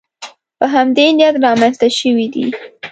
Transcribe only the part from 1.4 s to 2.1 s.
رامنځته